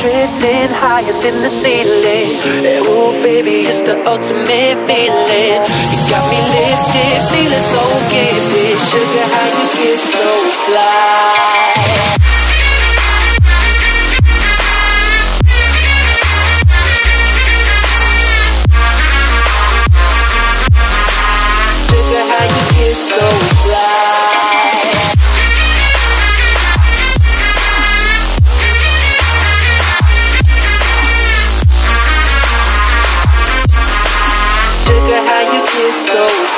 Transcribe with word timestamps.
Drifting, 0.00 0.70
higher 0.72 1.12
than 1.20 1.42
the 1.42 1.50
ceiling. 1.60 2.40
Ooh, 2.86 3.12
baby, 3.20 3.66
it's 3.68 3.82
the 3.82 3.98
ultimate 4.06 4.78
feeling. 4.88 5.60
You 5.92 5.98
got 6.08 6.24
me 6.30 6.40
lifted, 6.54 7.18
feeling 7.28 7.66
so 7.68 7.82
gifted. 8.08 8.78
Sugar, 8.88 9.27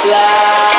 fly. 0.03 0.70